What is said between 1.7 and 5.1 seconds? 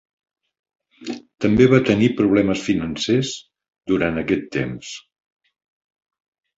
va tenir problemes financers durant aquest temps.